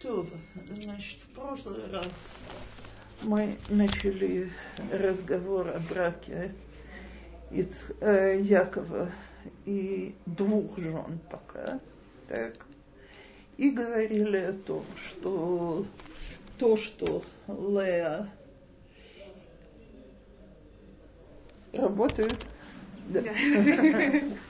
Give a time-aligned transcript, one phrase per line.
[0.00, 0.26] То,
[0.68, 2.10] значит, в прошлый раз
[3.22, 4.52] мы начали
[4.92, 6.52] разговор о браке
[7.50, 9.10] Иц, э, Якова
[9.64, 11.80] и двух жен пока,
[12.28, 12.54] так,
[13.56, 15.86] и говорили о том, что
[16.58, 18.28] то, что Леа
[21.72, 22.36] работает,
[23.08, 23.22] да.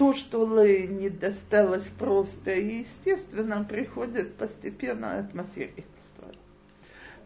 [0.00, 6.24] то, что Лэй не досталось просто и естественно, приходит постепенно от материнства.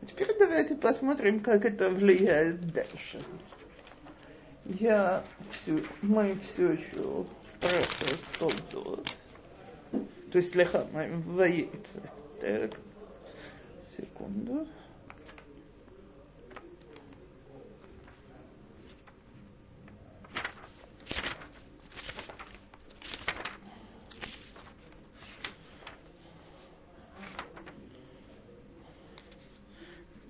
[0.02, 3.22] А теперь давайте посмотрим, как это влияет дальше.
[4.64, 7.28] Я все, мы все еще в
[7.60, 8.16] процессе.
[10.32, 11.70] То есть слегка мы в яйце.
[12.40, 12.72] Так,
[13.96, 14.66] секунду.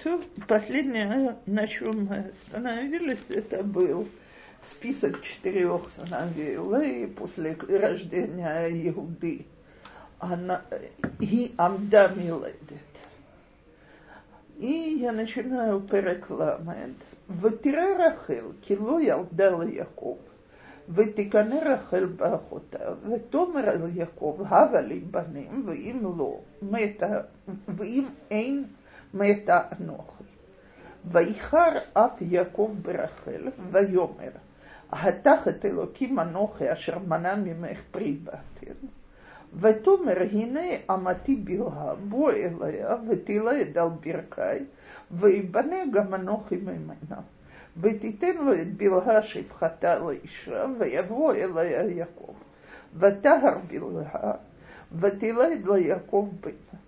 [0.05, 4.08] То последнее, на чем мы остановились, это был
[4.64, 9.46] список четырех сыновей Леи после рождения Иуды.
[10.20, 10.62] Она,
[11.20, 12.58] и Амда Миледет.
[14.58, 16.98] И я начинаю перекламент.
[17.42, 20.18] ותראה רחל, כי לא ילדה ליעקב,
[20.90, 27.22] ותקנא רחל באחותה, ותאמר אל יעקב, הבה לי בנים, ואם לא, מתה,
[27.68, 28.64] ואם אין
[29.14, 30.24] מתה אנוכי.
[31.15, 34.31] ואיחר אף יעקב ברחל, ויאמר,
[34.93, 38.75] התחת אלוקים אנוכי אשר מנע ממך פרי באתם.
[39.61, 44.65] ותאמר הנה אמתי בלהה, בוא אליה ותלד על ברכי,
[45.11, 47.21] ויבנה גם אנוכי ממנה.
[47.81, 52.35] ותיתן לו את בלהה שפחתה לאישה, ויבוא אליה יעקב.
[52.97, 54.33] ותהר בלהה,
[55.01, 56.81] ותלד ליעקב בנה.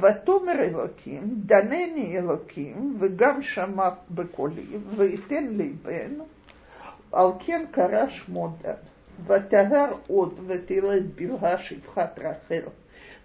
[0.00, 4.62] ותאמר אלוקים, דנני אלוקים, וגם שמע בקולי,
[4.96, 6.14] ויתן לי בן,
[7.12, 8.72] על כן קרא שמו דן.
[9.26, 12.62] ותהר עוד ותלד בלהה שפחת רחל,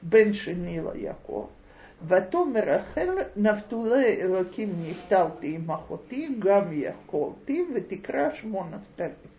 [0.03, 1.47] בן שני ליעקב.
[2.08, 9.30] ותאמר רחל, נפתולי אלוקים נפתלתי עם אחותי, גם יכולתי, ותקרא שמו נפתלי.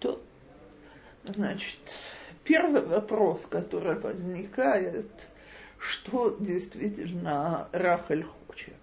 [0.00, 0.18] То,
[1.26, 1.90] значит,
[2.45, 5.11] первый вопрос, который возникает,
[5.77, 8.73] что действительно Рахель хочет.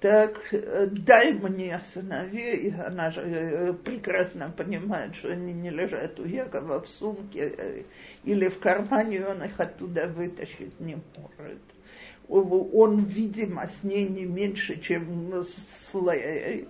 [0.00, 6.88] Так, дай мне сыновей, она же прекрасно понимает, что они не лежат у Якова в
[6.88, 7.86] сумке
[8.22, 11.58] или в кармане, он их оттуда вытащить не может.
[12.28, 16.68] Он, видимо, с ней не меньше, чем с Леей.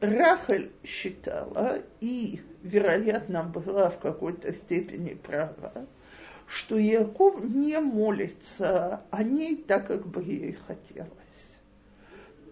[0.00, 5.86] Рахель считала и, вероятно, была в какой-то степени права,
[6.46, 11.10] что Яков не молится о ней так, как бы ей хотелось.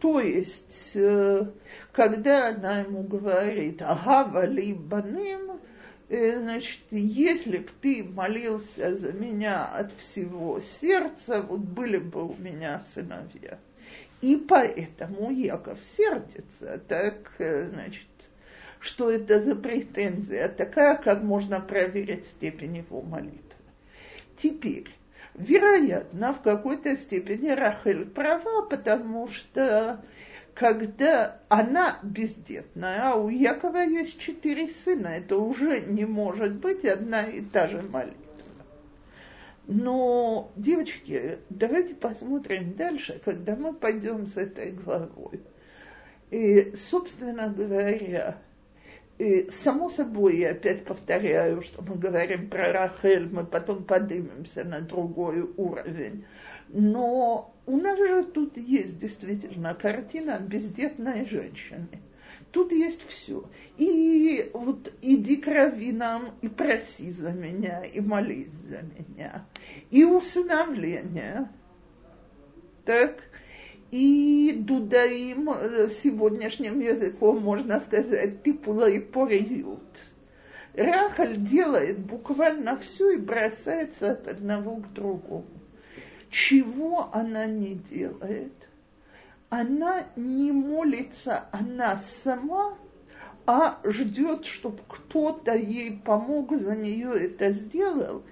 [0.00, 0.96] То есть,
[1.92, 5.60] когда она ему говорит «Ага, вали баним»,
[6.08, 12.82] значит, если бы ты молился за меня от всего сердца, вот были бы у меня
[12.94, 13.58] сыновья–
[14.20, 16.78] и поэтому Яков сердится.
[16.88, 18.06] Так, значит,
[18.80, 23.38] что это за претензия такая, как можно проверить степень его молитвы.
[24.42, 24.88] Теперь,
[25.34, 30.02] вероятно, в какой-то степени Рахель права, потому что
[30.54, 37.22] когда она бездетная, а у Якова есть четыре сына, это уже не может быть одна
[37.24, 38.16] и та же молитва.
[39.66, 45.40] Но, девочки, давайте посмотрим дальше, когда мы пойдем с этой главой.
[46.30, 48.38] И, собственно говоря,
[49.20, 54.80] и, само собой, я опять повторяю, что мы говорим про Рахель, мы потом поднимемся на
[54.80, 56.24] другой уровень.
[56.68, 61.88] Но у нас же тут есть действительно картина бездетной женщины–
[62.52, 63.44] Тут есть все.
[63.78, 69.44] И вот иди к раввинам и проси за меня, и молись за меня.
[69.90, 71.48] И усыновление.
[72.84, 73.22] Так?
[73.90, 75.50] И дудаим
[75.88, 79.80] сегодняшним языком можно сказать типула и пориют.
[80.74, 85.46] Рахаль делает буквально все и бросается от одного к другому.
[86.30, 88.52] Чего она не делает?
[89.50, 92.78] она не молится она сама,
[93.46, 98.22] а ждет, чтобы кто-то ей помог, за нее это сделал.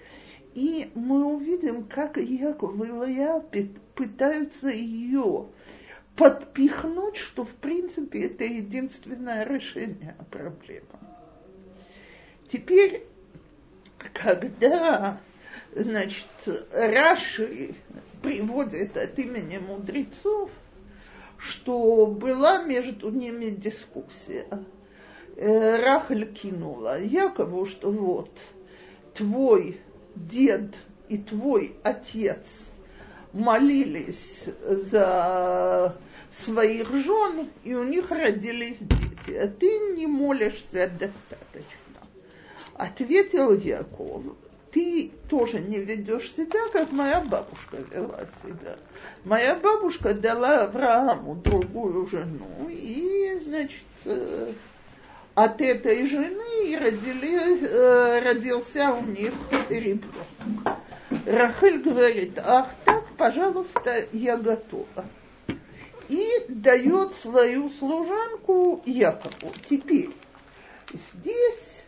[0.59, 3.41] И мы увидим, как Яков и Лая
[3.95, 5.47] пытаются ее
[6.17, 10.99] подпихнуть, что в принципе это единственное решение проблемы.
[12.51, 13.07] Теперь,
[14.13, 15.21] когда,
[15.77, 16.27] значит,
[16.73, 17.77] Раши
[18.21, 20.51] приводит от имени мудрецов,
[21.37, 24.49] что была между ними дискуссия.
[25.37, 28.37] Э, Рахаль кинула Якову, что вот
[29.15, 29.81] твой
[30.27, 30.75] дед
[31.09, 32.45] и твой отец
[33.33, 35.97] молились за
[36.33, 39.67] своих жен, и у них родились дети, а ты
[39.97, 41.79] не молишься достаточно.
[42.75, 44.23] Ответил Яков,
[44.73, 48.77] ты тоже не ведешь себя, как моя бабушка вела себя.
[49.25, 54.53] Моя бабушка дала Аврааму другую жену, и, значит, э,
[55.39, 59.33] от этой жены родили, э, родился у них
[59.69, 60.03] ребенок.
[61.27, 65.05] Рахель говорит, ах так, пожалуйста, я готова.
[66.09, 69.53] И дает свою служанку Якову.
[69.71, 70.11] Теперь
[70.93, 71.85] здесь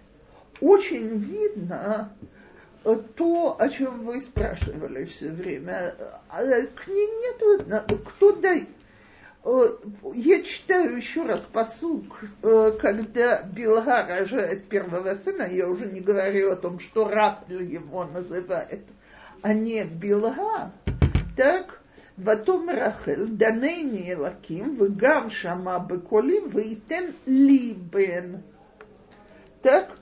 [0.61, 2.15] очень видно
[3.17, 5.97] то, о чем вы спрашивали все время.
[6.29, 8.69] А к ней нету, кто дает.
[9.43, 9.77] Э,
[10.15, 16.53] я читаю еще раз посук, э, когда Билга рожает первого сына, я уже не говорю
[16.53, 18.83] о том, что Рахль его называет,
[19.41, 20.73] а не Билга,
[21.37, 21.81] так,
[22.19, 28.43] Ватом Рахель, Данейни Элаким, Вегам Шама Беколим, Вейтен Либен.
[29.63, 29.97] Так,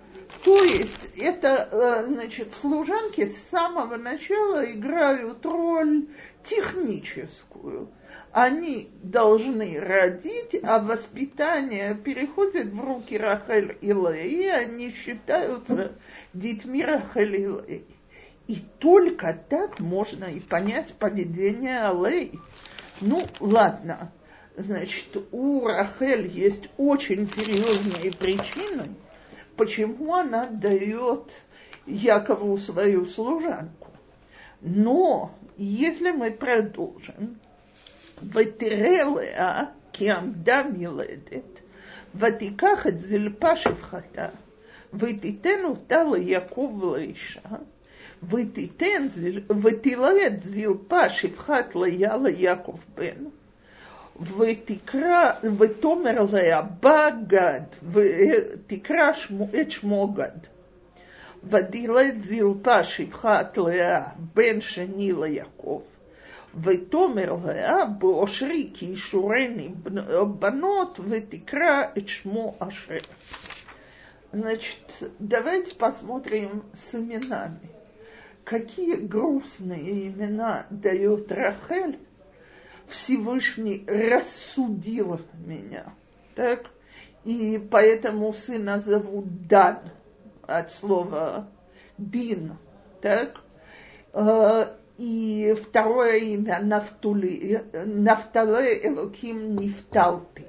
[0.48, 6.06] то есть это, э, значит, служанки с самого начала играют роль
[6.42, 7.90] техническую.
[8.32, 15.92] Они должны родить, а воспитание переходит в руки Рахель и Леи, они считаются
[16.32, 17.84] детьми Рахель и Леи.
[18.46, 22.40] И только так можно и понять поведение Алей.
[23.02, 24.10] Ну, ладно,
[24.56, 28.84] значит, у Рахель есть очень серьезные причины–
[29.57, 31.31] почему она дает
[31.85, 33.89] Якову свою служанку.
[34.61, 37.37] Но если мы продолжим,
[38.21, 41.59] ותראה כי עמדה מלדת,
[42.15, 44.27] ותיקח את זלפה שפחתה,
[44.93, 47.49] ותיתן אותה ליעקב לאישה,
[48.29, 49.07] ותיתן,
[49.61, 53.23] ותלד זלפה שפחת ליה ליעקב בן,
[54.21, 57.61] ותקרא, ותאמר לה, בא גד,
[57.91, 60.37] ותקרא שמו, את שמו גד.
[61.43, 64.03] ודילת זלפה שפחת לאה
[64.33, 65.81] בן שני ליעקב,
[66.63, 69.69] ותאמר לה, באושרי כי ישורני
[70.39, 72.97] בנות, ותקרא את שמו אשר.
[74.33, 74.81] Значит,
[75.19, 77.69] давайте посмотрим с именами.
[78.43, 81.99] Какие грустные имена дает Рахель
[82.88, 85.92] Всевышний рассудил меня.
[86.34, 86.66] Так?
[87.24, 89.80] И поэтому сына зовут Дан
[90.46, 91.48] от слова
[91.98, 92.56] Дин.
[93.02, 93.40] Так?
[94.12, 100.46] Э, и второе имя Нафтули, Нафтале Элоким Нифталты.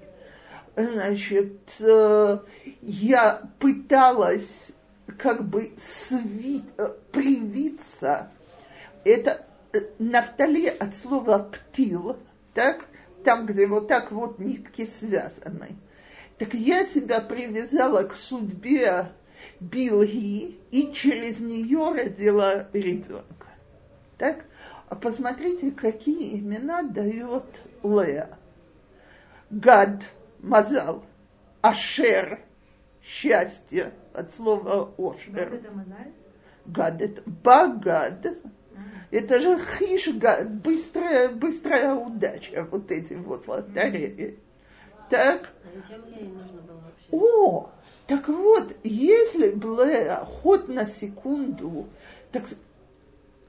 [0.76, 2.40] Значит, э,
[2.82, 4.72] я пыталась
[5.18, 8.32] как бы сви, э, привиться.
[9.04, 9.46] Это
[10.00, 12.18] Нафтали от слова птил,
[12.60, 12.86] так,
[13.24, 15.78] там, где вот так вот нитки связаны.
[16.38, 19.14] Так я себя привязала к судьбе
[19.62, 23.48] Билги и через нее родила ребенка.
[24.18, 24.44] Так?
[24.90, 27.46] А посмотрите, какие имена дает
[27.82, 28.38] Леа.
[29.50, 30.04] Гад,
[30.40, 31.06] Мазал,
[31.62, 32.42] Ашер,
[33.02, 35.32] счастье, от слова Ошер.
[35.34, 36.14] Гад это Мазаль?
[36.66, 38.38] Гад это Багад,
[39.12, 44.38] это же хишга, быстрая, быстрая удача, вот эти вот лотереи.
[45.10, 45.50] Так?
[47.12, 47.72] О,
[48.08, 51.88] так вот, если бы хоть на секунду,
[52.32, 52.44] так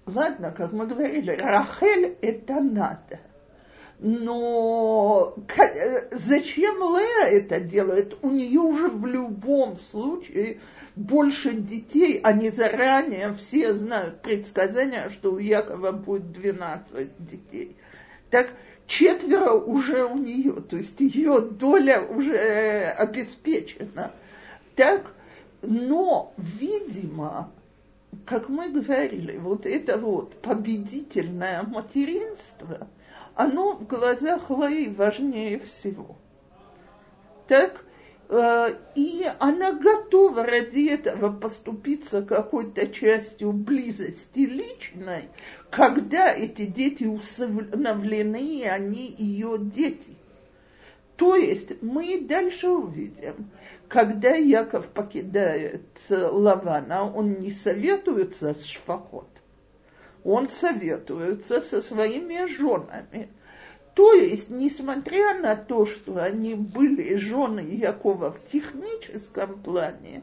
[0.06, 3.20] ладно, как мы говорили, Рахель это надо.
[4.02, 5.34] Но
[6.10, 8.16] зачем Лея это делает?
[8.22, 10.60] У нее уже в любом случае
[10.96, 17.76] больше детей, они заранее все знают предсказания, что у Якова будет 12 детей.
[18.30, 18.54] Так
[18.86, 24.12] четверо уже у нее, то есть ее доля уже обеспечена.
[24.76, 25.12] Так,
[25.60, 27.52] но, видимо,
[28.24, 32.88] как мы говорили, вот это вот победительное материнство,
[33.34, 36.16] оно в глазах Лаи важнее всего.
[37.48, 37.84] Так,
[38.32, 45.24] Э, и она готова ради этого поступиться какой-то частью близости личной,
[45.68, 50.14] когда эти дети усыновлены, и они ее дети.
[51.16, 53.50] То есть мы дальше увидим,
[53.88, 59.28] когда Яков покидает Лавана, он не советуется с Шфахот,
[60.24, 63.28] он советуется со своими женами.
[63.94, 70.22] То есть, несмотря на то, что они были жены Якова в техническом плане,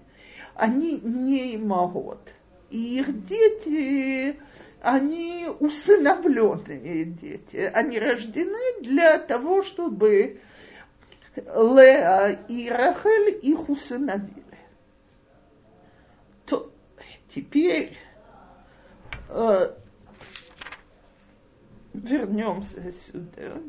[0.56, 2.22] они не имагот.
[2.70, 4.40] И их дети,
[4.82, 7.58] они усыновленные дети.
[7.74, 10.40] Они рождены для того, чтобы
[11.36, 14.44] Леа и Рахель их усыновили.
[16.46, 16.72] То
[17.34, 17.98] теперь
[19.30, 19.74] э,
[21.97, 23.61] вернемся сюда.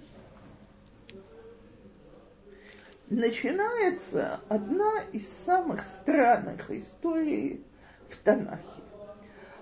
[3.09, 7.63] Начинается одна из самых странных историй
[8.09, 8.83] в Танахе.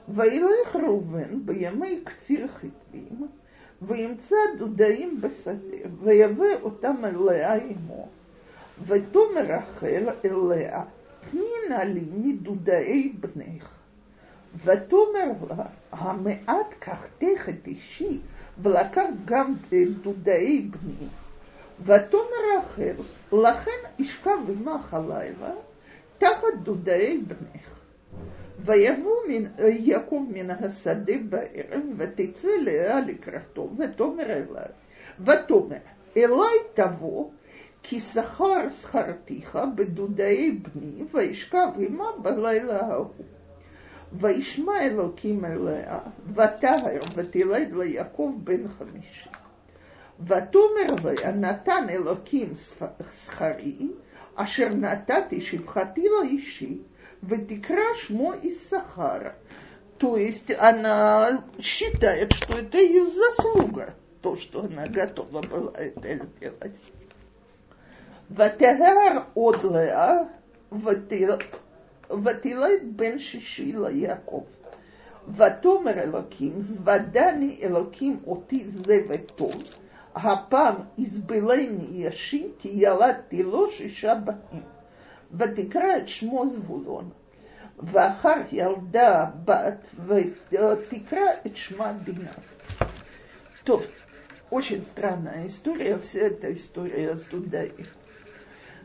[0.08, 3.28] וילך ראובן בימי קציר חיטים,
[3.82, 8.08] וימצא דודאים בשדה, ויבא אותם אל לאה אמו.
[8.88, 10.84] ותאמר רחל אל לאה,
[11.32, 13.70] תני נא לי מדודאי בנך.
[14.63, 18.20] ותאמר לה, המעט קחתך את אישי,
[18.63, 19.54] ולקח גם
[20.04, 21.08] דודאי בני.
[21.86, 22.94] ותאמר רחל,
[23.32, 25.54] לכן אשכב עמך הלילה,
[26.18, 27.72] תחת דודאי בנך.
[28.66, 29.16] ויבוא
[29.80, 34.66] יעקב מן השדה בערב, ותצא לאה לקראתו, ותאמר אליו,
[35.20, 35.78] ותאמר,
[36.18, 37.30] אלי תבוא,
[37.84, 43.08] כי שכר שכרתיך בדודאי בני, וישכב עמה בלילה ההוא.
[44.13, 46.00] וישמע אלוקים אליה,
[46.34, 49.30] ותהר ותלד ליעקב בן חמישי.
[50.20, 53.88] ותאמר ליה, נתן אלוקים שכרי,
[54.36, 56.78] אשר נתתי שפחתי לאישי,
[57.22, 59.36] Ватикра Шмо из Сахара.
[60.00, 66.75] То есть она считает, что это ее заслуга, то, что она готова была это сделать.
[68.30, 70.30] Ватагар одлеа
[72.24, 74.44] ותלד בן שישי ליעקב.
[75.36, 79.63] ותאמר אלוקים, זוודני אלוקים אותי זה וטוב,
[80.16, 84.63] הפעם יסבלני ישי, כי ילדתי לו שישה בנים.
[85.34, 87.10] ותקרא את שמו זבולון.
[87.84, 92.32] ואחר ילדה בת, ותקרא את шма Дина.
[93.63, 93.84] То,
[94.50, 97.74] очень странная история, вся эта история с Дудаи.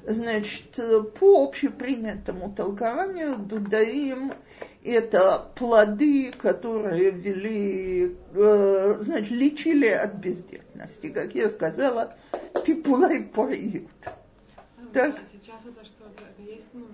[0.07, 0.79] Значит,
[1.19, 4.33] по общепринятому толкованию Дудаим–
[4.83, 11.11] это плоды, которые вели, э, значит, лечили от бездетности.
[11.11, 12.15] Как я сказала,
[12.65, 13.89] типулай поют.
[14.93, 15.15] Так.
[15.15, 16.05] А сейчас это что?
[16.05, 16.87] Это есть, ну,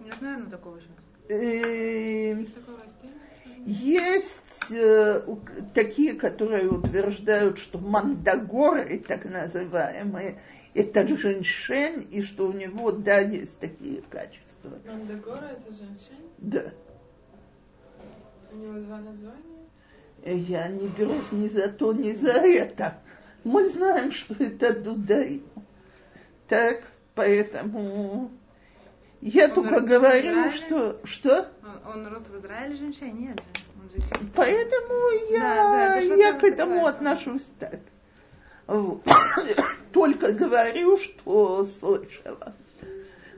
[0.00, 0.86] не знаю, ну такого же.
[1.28, 3.14] Эм, есть такое растение?
[3.64, 5.22] Есть э,
[5.72, 10.38] такие, которые утверждают, что мандагоры, так называемые,
[10.74, 14.70] это женьшень, и что у него, да, есть такие качества.
[14.86, 16.28] Мандагора это женьшень?
[16.38, 16.72] Да.
[18.52, 19.40] У него два названия?
[20.24, 22.98] Я не берусь ни за то, ни за это.
[23.44, 25.44] Мы знаем, что это дудаим.
[26.48, 26.82] Так,
[27.14, 28.30] поэтому
[29.20, 31.00] я он только говорю, что...
[31.04, 31.48] Что?
[31.62, 33.12] Он, он рос в Израиле женщине?
[33.12, 33.40] Нет
[33.94, 34.02] же.
[34.34, 37.80] Поэтому я, да, да, я к этому отношусь так.
[39.92, 42.54] Только говорю, что слышала.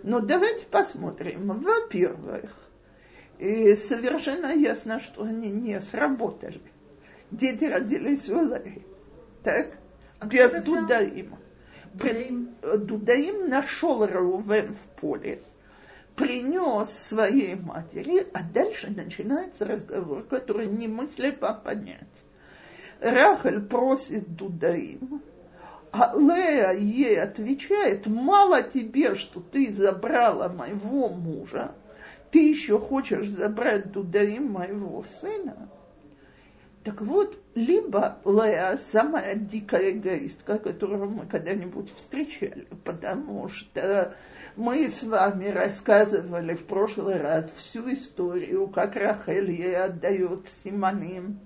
[0.03, 1.61] Но давайте посмотрим.
[1.61, 2.51] Во-первых,
[3.39, 6.61] совершенно ясно, что они не сработали.
[7.31, 8.83] Дети родились в Ларе.
[9.43, 9.77] Так?
[10.21, 11.39] А Без Дудаима.
[11.93, 12.55] Дудаим.
[12.63, 15.43] Дудаим нашел Раувен в поле
[16.17, 22.09] принес своей матери, а дальше начинается разговор, который немыслимо понять.
[23.01, 25.23] Рахель просит Дудаим,
[25.93, 31.73] а Лея ей отвечает, мало тебе, что ты забрала моего мужа,
[32.31, 35.69] ты еще хочешь забрать Дудаим моего сына?
[36.85, 44.15] Так вот, либо Лея самая дикая эгоистка, которую мы когда-нибудь встречали, потому что
[44.55, 51.41] мы с вами рассказывали в прошлый раз всю историю, как Рахель ей отдает Симоним.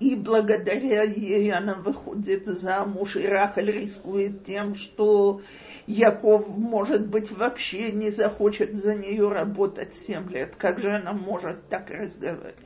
[0.00, 5.42] И благодаря ей она выходит замуж, и Рахель рискует тем, что
[5.86, 10.56] Яков, может быть, вообще не захочет за нее работать семь лет.
[10.56, 12.56] Как же она может так разговаривать?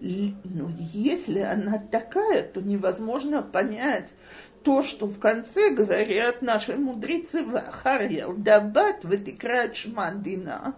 [0.00, 4.08] Ну, если она такая, то невозможно понять,
[4.62, 10.76] то, что в конце говорят наши мудрецы Вахарьял, Дабат Ватикрат Шмадина,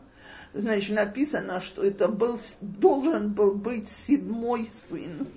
[0.55, 5.29] значит, написано, что это был, должен был быть седьмой сын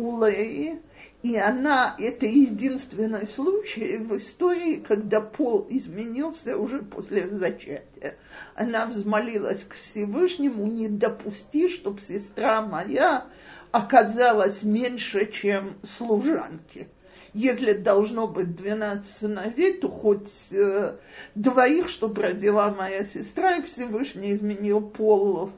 [0.00, 0.80] у Леи,
[1.22, 8.16] и она, это единственный случай в истории, когда пол изменился уже после зачатия.
[8.54, 13.26] Она взмолилась к Всевышнему, не допусти, чтобы сестра моя
[13.70, 16.88] оказалась меньше, чем служанки.
[17.34, 20.96] Если должно быть 12 сыновей, то хоть э,
[21.34, 25.50] двоих, чтобы родила моя сестра, и Всевышний изменил пол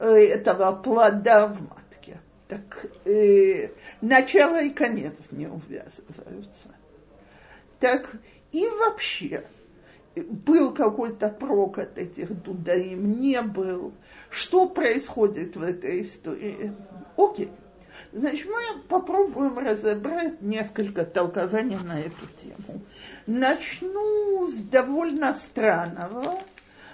[0.00, 1.87] э, этого плода в матке.
[2.48, 6.74] Так э, начало и конец не увязываются.
[7.78, 8.10] Так
[8.52, 9.44] и вообще,
[10.16, 13.92] был какой-то прок от этих дудаим, не был.
[14.30, 16.72] Что происходит в этой истории?
[17.16, 17.50] Окей.
[18.12, 22.80] Значит, мы попробуем разобрать несколько толкований на эту тему.
[23.26, 26.38] Начну с довольно странного,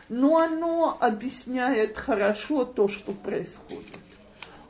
[0.09, 4.04] но оно объясняет хорошо то, что происходит.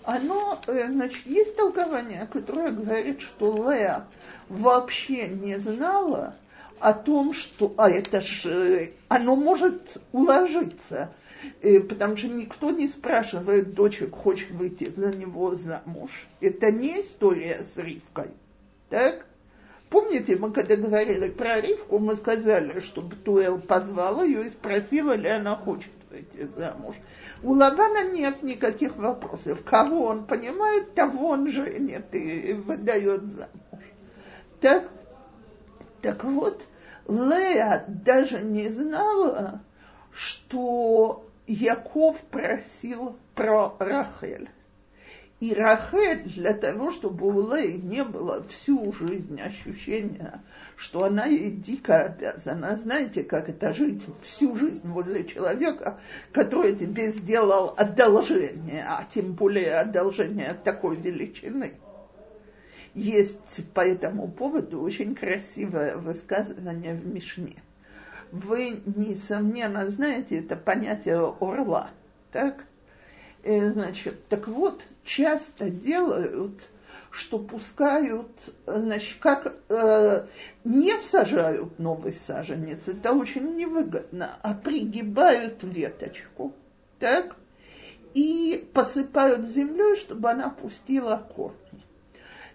[0.04, 4.06] Оно, э, значит, есть толкование, которое говорит, что Леа
[4.48, 6.34] вообще не знала
[6.78, 11.10] о том, что, а это же, оно может уложиться–
[11.88, 16.10] потому что никто не спрашивает дочек, хочешь выйти за него замуж.
[16.40, 18.28] Это не история с Ривкой.
[18.90, 19.26] Так?
[19.90, 25.28] Помните, мы когда говорили про Ривку, мы сказали, что Бтуэл позвал ее и спросила, ли
[25.28, 26.94] она хочет выйти замуж.
[27.42, 29.62] У Лавана нет никаких вопросов.
[29.64, 33.84] Кого он понимает, того он женит и выдает замуж.
[34.60, 34.88] Так,
[36.00, 36.66] так вот,
[37.08, 39.60] Лея даже не знала,
[40.12, 44.48] что Яков просил про Рахель.
[45.40, 50.40] И Рахель для того, чтобы у Лей не было всю жизнь ощущения,
[50.76, 52.76] что она ей дико обязана.
[52.76, 55.98] Знаете, как это жить всю жизнь возле человека,
[56.32, 61.74] который тебе сделал одолжение, а тем более одолжение такой величины.
[62.94, 67.56] Есть по этому поводу очень красивое высказывание в Мишне–
[68.34, 71.90] вы, несомненно, знаете это понятие орла,
[72.32, 72.64] так?
[73.44, 76.68] Э, значит, так вот, часто делают,
[77.14, 78.28] что пускают,
[78.66, 80.26] значит, как э,
[80.64, 86.52] не сажают новый саженец, это очень невыгодно, а пригибают веточку,
[86.98, 87.36] так?
[88.14, 91.84] И посыпают землей, чтобы она пустила корни.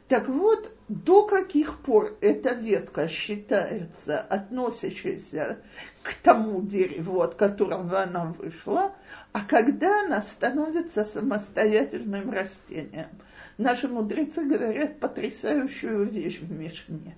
[0.09, 5.59] Так вот, до каких пор эта ветка считается относящейся
[6.03, 8.93] к тому дереву, от которого она вышла,
[9.31, 13.09] а когда она становится самостоятельным растением.
[13.57, 17.17] Наши мудрецы говорят потрясающую вещь в Мишне,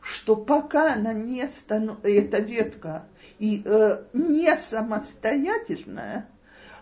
[0.00, 3.04] что пока она не становится, эта ветка
[3.38, 6.26] и, э, не самостоятельная,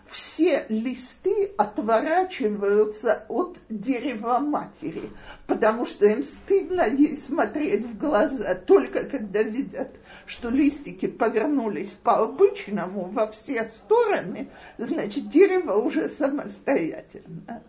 [0.07, 5.09] все листы отворачиваются от дерева матери,
[5.47, 9.89] потому что им стыдно ей смотреть в глаза, только когда видят,
[10.25, 17.63] что листики повернулись по-обычному во все стороны, значит, дерево уже самостоятельно.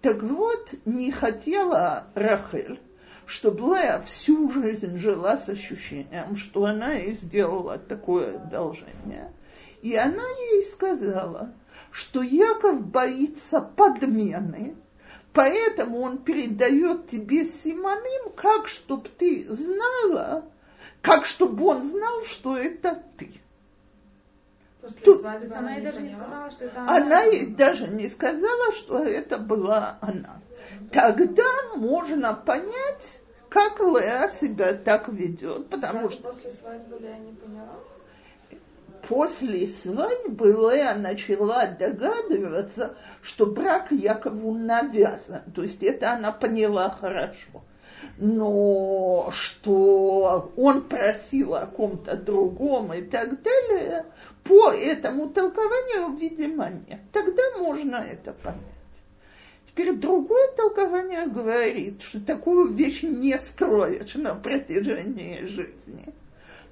[0.00, 2.80] Так вот, не хотела Рахель,
[3.26, 9.32] чтобы Лея всю жизнь жила с ощущением, что она ей сделала такое одолжение.
[9.80, 11.52] И она ей сказала,
[11.90, 14.74] что Яков боится подмены,
[15.32, 20.44] поэтому он передает тебе Симоним, как чтобы ты знала,
[21.02, 23.32] как чтобы он знал, что это ты.
[24.80, 26.96] После свадьбы она ей даже не сказала, что это она.
[26.96, 30.40] Она ей даже не сказала, что это была она.
[30.92, 36.22] Тогда можно понять, как Леа себя так ведет, потому что...
[36.22, 37.76] После свадьбы Леа не поняла?
[39.08, 45.42] после свадьбы Лея начала догадываться, что брак Якову навязан.
[45.54, 47.62] То есть это она поняла хорошо.
[48.18, 54.06] Но что он просил о ком-то другом и так далее,
[54.44, 57.00] по этому толкованию, видимо, нет.
[57.12, 58.60] Тогда можно это понять.
[59.66, 66.12] Теперь другое толкование говорит, что такую вещь не скроешь на протяжении жизни.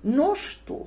[0.03, 0.87] Но что?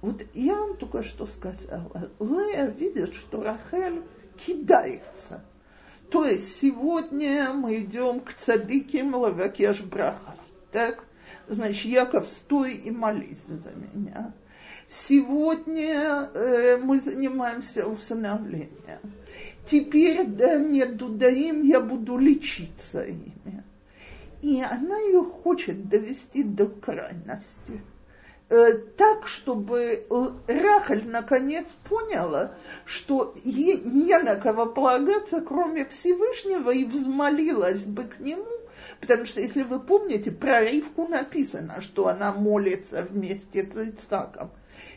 [0.00, 2.10] Вот я вам только что сказала.
[2.20, 4.02] Лея видит, что Рахель
[4.46, 5.44] кидается.
[6.12, 10.36] То есть сегодня мы идем к цадыким лавакеш браха.
[10.70, 11.02] Так?
[11.48, 14.34] Значит, Яков, стой и молись за меня.
[14.90, 19.00] Сегодня э, мы занимаемся усыновлением.
[19.66, 23.64] Теперь да мне дудаим, я буду лечиться ими.
[24.42, 27.80] И она ее хочет довести до крайности
[28.96, 30.06] так, чтобы
[30.46, 38.20] Рахаль наконец поняла, что ей не на кого полагаться, кроме Всевышнего, и взмолилась бы к
[38.20, 38.44] нему,
[39.00, 44.50] потому что, если вы помните, про Ривку написано, что она молится вместе с Ицхаком.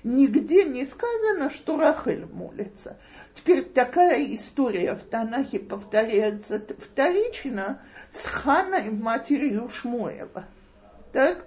[0.04, 2.98] Нигде не сказано, что Рахель молится.
[3.36, 10.46] Теперь такая история в Танахе повторяется вторично с Ханой, матерью Шмуэла.
[11.14, 11.46] Так?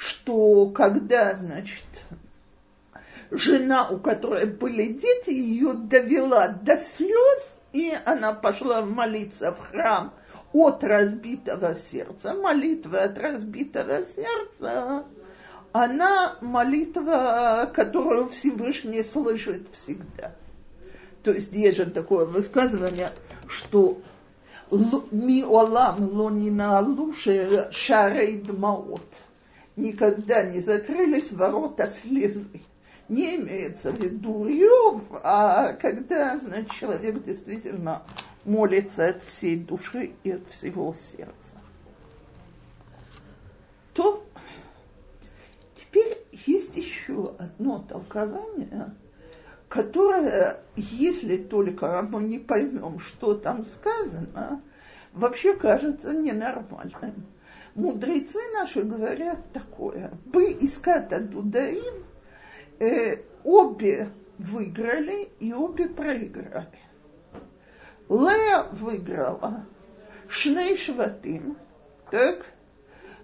[0.00, 1.84] Что когда, значит,
[3.30, 10.14] жена, у которой были дети, ее довела до слез, и она пошла молиться в храм
[10.54, 12.32] от разбитого сердца.
[12.32, 15.04] Молитва от разбитого сердца,
[15.72, 20.32] она молитва, которую Всевышний слышит всегда.
[21.22, 23.10] То есть есть же такое высказывание,
[23.48, 24.00] что
[25.10, 29.02] ми олам лонина алуши шарей дмаот.
[29.76, 32.46] Никогда не закрылись ворота слезы.
[33.08, 38.02] Не имеется в виду Иов, а когда, значит, человек действительно
[38.44, 41.34] молится от всей души и от всего сердца.
[43.94, 44.24] То
[45.74, 48.94] теперь есть еще одно толкование–
[49.70, 54.60] которое, если только мы не поймем, что там сказано,
[55.12, 57.24] вообще кажется ненормальным.
[57.74, 60.12] Мудрецы наши говорят такое.
[60.26, 62.04] Бы иската дудаим,
[62.78, 66.78] э, обе выиграли и обе проиграли.
[68.08, 69.66] Лея выиграла
[70.28, 71.56] Шней Шватим,
[72.10, 72.44] так,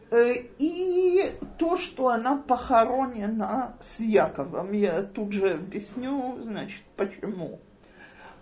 [0.08, 7.60] Э, и то, что она похоронена с Яковом, я тут же объясню, значит, почему.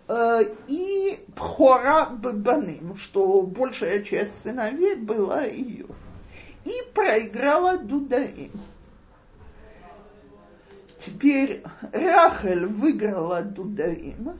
[0.08, 5.86] Э, и Пхора Бабаным, что большая часть сыновей была ее.
[6.64, 8.52] И проиграла Дудаим.
[10.98, 11.62] Теперь
[11.92, 14.38] Рахель выиграла Дудаим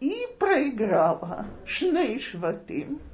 [0.00, 3.00] и проиграла Шней Шватим–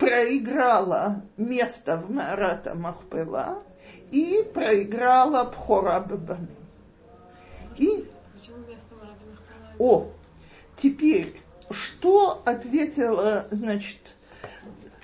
[0.00, 3.62] проиграла место в Марата Махпела
[4.10, 6.48] и проиграла Пхора Бабаны.
[7.76, 8.08] И...
[9.78, 10.08] О,
[10.82, 11.40] теперь,
[11.70, 14.16] что ответила, значит,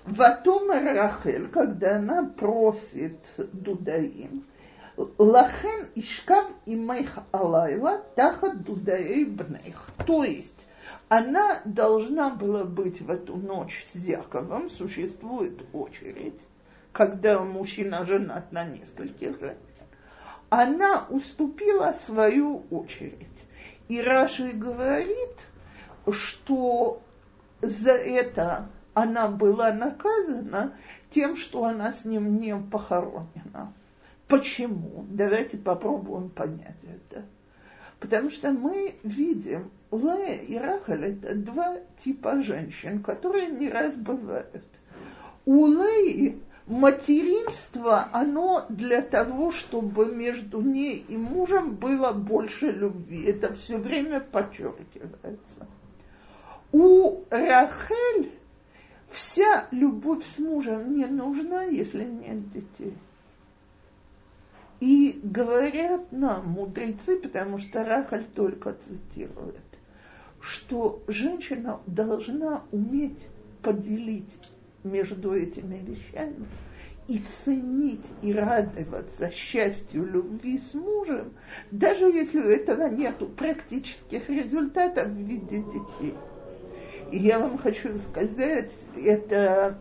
[0.05, 3.19] Ватома Рахель, когда она просит
[3.53, 4.45] Дудаим,
[5.19, 9.91] Лахен Ишкав и Мейх Алайва Тахат Дудаей Бнейх.
[10.07, 10.67] То есть,
[11.09, 16.41] она должна была быть в эту ночь с Яковом, существует очередь,
[16.93, 19.61] когда мужчина женат на нескольких женщин.
[20.49, 23.27] Она уступила свою очередь.
[23.89, 25.47] И Раши говорит,
[26.13, 27.03] что
[27.61, 30.75] за это она была наказана
[31.11, 33.73] тем, что она с ним не похоронена.
[34.29, 35.05] Почему?
[35.09, 37.25] Давайте попробуем понять это.
[38.01, 44.65] Потому что мы видим, Лея и Рахаль– это два типа женщин, которые не раз бывают.
[45.45, 53.25] У Леи материнство, оно для того, чтобы между ней и мужем было больше любви.
[53.25, 55.69] Это все время подчеркивается.
[56.73, 58.31] У Рахель
[59.11, 62.95] вся любовь с мужем не нужна, если нет детей.
[64.81, 69.65] И говорят нам мудрецы, потому что Рахаль только цитирует,
[70.41, 73.27] что женщина должна уметь
[73.63, 74.37] поделить
[74.85, 76.47] между этими вещами
[77.09, 81.33] и ценить и радоваться счастью любви с мужем,
[81.71, 86.15] даже если у этого нет практических результатов в виде детей.
[87.11, 89.79] И я вам хочу сказать, это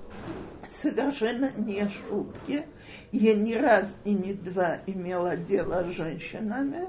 [0.69, 2.65] совершенно не шутки.
[3.11, 6.87] Я не раз и не два имела дело с женщинами,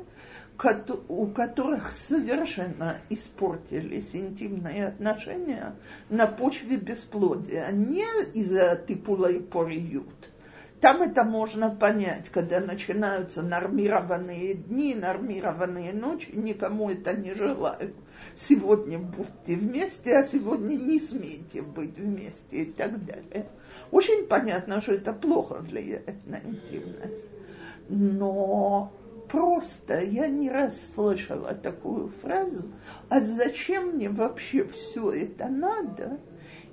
[1.09, 5.75] у которых совершенно испортились интимные отношения
[6.09, 10.31] на почве бесплодия, не из-за типула и пориют.
[10.81, 17.95] Там это можно понять, когда начинаются нормированные дни, нормированные ночи, никому это не желаю.
[18.37, 23.49] Сегодня будьте вместе, а сегодня не смейте быть вместе и так далее.
[23.91, 27.25] Очень понятно, что это плохо влияет на интимность.
[27.89, 28.93] Но
[29.31, 32.65] просто я не раз слышала такую фразу,
[33.09, 36.21] а зачем мне вообще все это надо,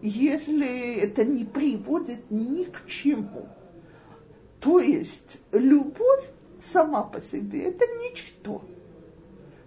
[0.02, 3.48] если это не приводит ни к чему?
[4.64, 6.24] То есть любовь
[6.62, 8.64] сама по себе это ничто.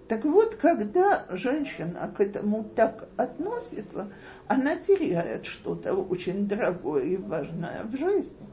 [0.08, 4.10] Так вот, когда женщина к этому так относится,
[4.48, 8.48] она теряет что-то очень дорогое и важное в жизни.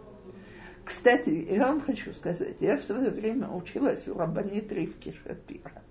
[0.84, 5.82] Кстати, я вам хочу сказать, я в свое время училась у Рабанит Ривки Шапира.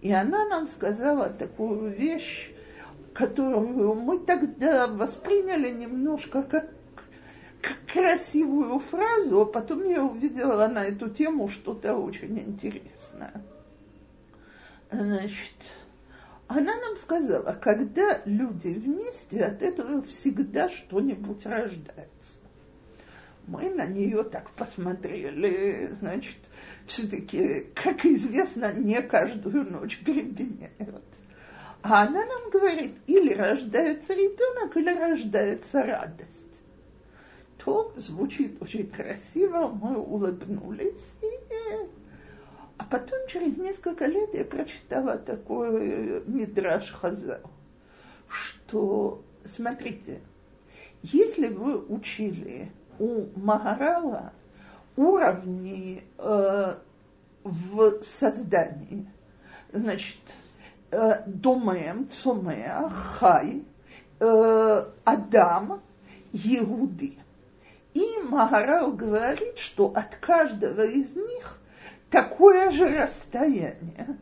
[0.00, 2.50] И она нам сказала такую вещь,
[3.12, 6.68] которую мы тогда восприняли немножко как,
[7.92, 13.42] красивую фразу, а потом я увидела на эту тему что-то очень интересное.
[14.90, 15.56] Значит,
[16.46, 22.38] она нам сказала, когда люди вместе, от этого всегда что-нибудь рождается.
[23.46, 26.36] Мы на нее так посмотрели, значит,
[26.86, 31.04] все-таки, как известно, не каждую ночь беременеют.
[31.82, 36.47] А она нам говорит, или рождается ребенок, или рождается радость.
[37.68, 41.26] То звучит очень красиво, мы улыбнулись и
[42.78, 47.50] а потом, через несколько лет, я прочитала такой Мидраш Хазал,
[48.26, 50.20] что, смотрите,
[51.02, 54.32] если вы учили у Магарала
[54.96, 56.74] уровни э,
[57.44, 59.06] в создании,
[59.74, 60.20] значит,
[60.90, 63.62] э, Домем, Цомеа, Хай,
[64.20, 65.82] э, Адам,
[66.32, 67.18] Иуды.
[67.94, 71.58] И Магарал говорит, что от каждого из них
[72.10, 74.18] такое же расстояние.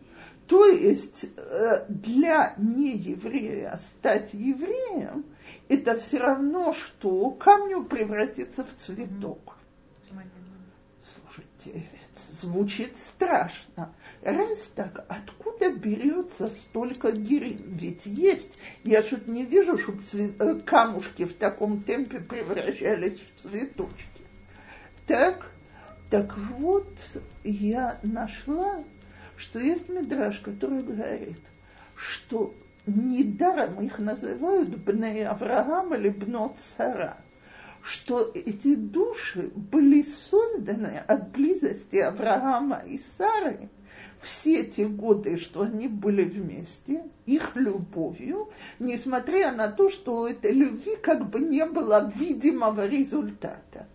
[0.46, 5.24] То есть э, для нееврея стать евреем
[5.68, 9.57] это все равно, что камню превратиться в цветок.
[11.14, 11.88] Слушайте,
[12.40, 13.92] звучит страшно.
[14.27, 17.61] Раз так, откуда берется столько гирим?
[17.79, 23.43] Ведь есть, я что-то не вижу, чтобы цвет, э, камушки в таком темпе превращались в
[23.43, 24.05] цветочки.
[25.07, 25.49] Так,
[26.11, 26.89] так вот,
[27.45, 28.83] я нашла,
[29.37, 31.39] что есть мидраж, который говорит,
[31.95, 32.53] что
[32.85, 37.17] недаром их называют Бней Авраам или Бнот Сара,
[37.81, 43.71] что эти души были созданы от близости Авраама и Сары
[44.20, 48.48] все те годы, что они были вместе, их любовью,
[48.79, 53.87] несмотря на то, что у этой любви как бы не было видимого результата.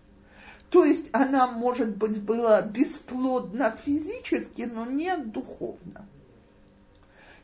[0.70, 6.06] То есть она, может быть, была бесплодна физически, но не духовно.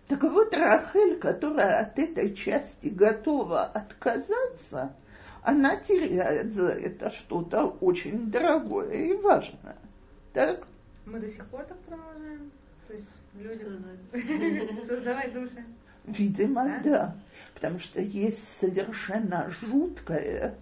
[0.06, 4.94] Так вот, Рахель, которая от этой части готова отказаться,
[5.42, 9.76] она теряет за это что-то очень дорогое и важное.
[10.32, 10.66] Так?
[11.04, 12.50] Мы до сих пор так продолжаем?
[12.88, 13.64] То есть люди
[14.88, 15.64] создавать души?
[16.06, 16.80] Видимо, да?
[16.82, 17.16] да.
[17.54, 20.54] Потому что есть совершенно жуткое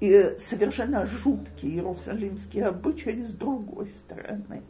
[0.00, 4.62] и совершенно жуткий иерусалимский обычай с другой стороны.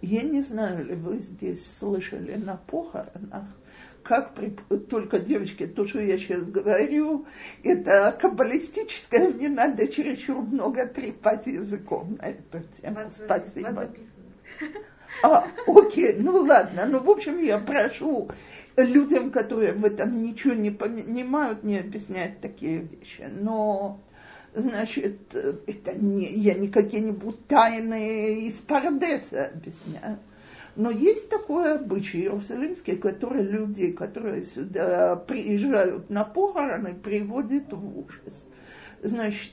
[0.00, 3.44] Я не знаю, ли вы здесь слышали на похоронах,
[4.02, 4.50] как при...
[4.78, 7.26] только девочки, то, что я сейчас говорю,
[7.62, 13.10] это каббалистическое, не надо чересчур много трепать языком на эту тему.
[13.10, 13.90] Спасибо.
[15.22, 18.28] А, окей, ну ладно, ну в общем я прошу
[18.76, 23.28] людям, которые в этом ничего не понимают, не объяснять такие вещи.
[23.40, 24.00] Но
[24.54, 30.18] значит, это не, я не какие-нибудь тайны из Парадеса объясняю.
[30.74, 38.32] Но есть такой обычай иерусалимский, который люди, которые сюда приезжают на похороны, приводят в ужас.
[39.02, 39.52] Значит,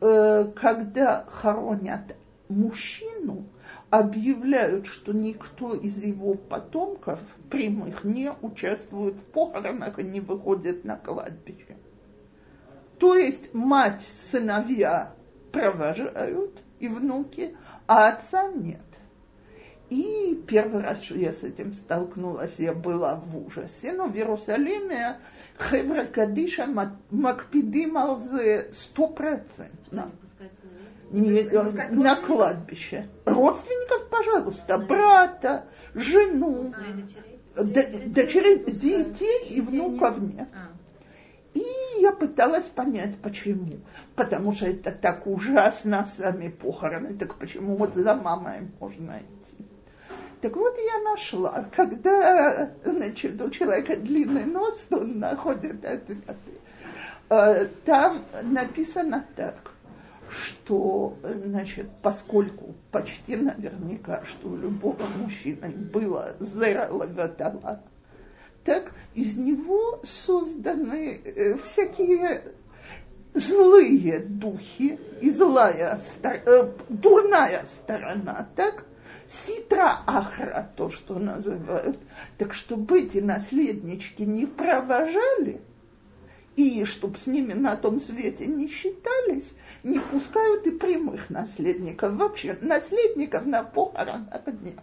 [0.00, 2.14] э, когда хоронят
[2.48, 3.44] мужчину,
[3.92, 10.96] объявляют, что никто из его потомков прямых не участвует в похоронах и не выходит на
[10.96, 11.76] кладбище.
[12.98, 14.00] То есть мать,
[14.30, 15.12] сыновья
[15.52, 17.54] провожают и внуки,
[17.86, 18.80] а отца нет.
[19.90, 23.92] И первый раз, что я с этим столкнулась, я была в ужасе.
[23.92, 25.18] Но в Иерусалиме
[25.58, 26.66] Хевра Кадиша
[27.10, 30.12] Макпидим Алзе стопроцентно.
[31.12, 31.42] Не,
[31.90, 33.06] на кладбище.
[33.26, 36.72] Родственников, пожалуйста, брата, жену,
[37.54, 40.48] дочерей, детей и внуков нет.
[40.54, 40.72] А.
[41.54, 41.64] И
[41.98, 43.80] я пыталась понять, почему.
[44.14, 49.66] Потому что это так ужасно, сами похороны, так почему вот за мамой можно идти?
[50.40, 56.34] Так вот я нашла, когда, значит, у человека длинный нос, он находит ответы.
[57.28, 59.71] Э, там написано так,
[60.32, 67.82] что, значит, поскольку почти наверняка, что у любого мужчины было зера лагатала,
[68.64, 72.42] так из него созданы э, всякие
[73.34, 78.84] злые духи и злая, э, дурная сторона, так?
[79.28, 81.98] Ситра ахра, то, что называют.
[82.36, 85.62] Так чтобы эти наследнички не провожали,
[86.56, 92.14] и чтобы с ними на том свете не считались, не пускают и прямых наследников.
[92.14, 94.78] Вообще наследников на похоронах нет.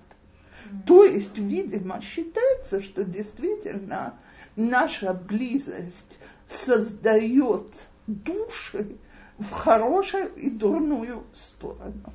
[0.86, 4.15] То есть, видимо, считается, что действительно
[4.55, 7.67] наша близость создает
[8.08, 8.97] души
[9.38, 12.13] в хорошую и дурную сторону.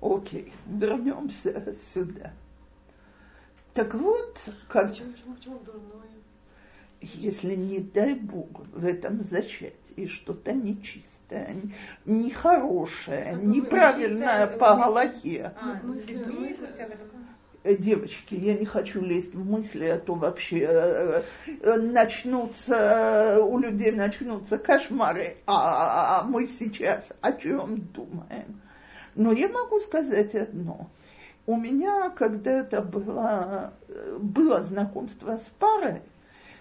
[0.00, 2.32] Окей, вернемся сюда.
[3.74, 4.90] Так вот, как...
[4.90, 6.15] Почему, почему, почему дурное?
[7.00, 11.56] Если, не дай Бог, в этом зачатии что-то нечистое,
[12.04, 15.52] нехорошее, неправильное по Галахе.
[15.60, 15.80] А,
[17.66, 21.22] Э, девочки, я не хочу лезть в мысли, а то вообще э,
[21.62, 28.60] э, начнутся, у людей начнутся кошмары, а, а мы сейчас о чем думаем.
[29.16, 30.88] Но я могу сказать одно.
[31.46, 33.72] У меня когда-то было,
[34.20, 36.02] было знакомство с парой,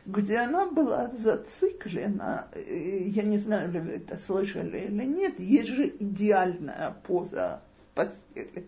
[0.06, 5.88] где она была зациклена, я не знаю, ли вы это слышали или нет, есть же
[5.88, 8.66] идеальная поза в постели.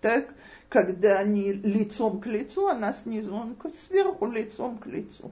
[0.00, 0.34] Так?
[0.72, 3.56] когда они лицом к лицу, она снизу, он
[3.86, 5.30] сверху лицом к лицу.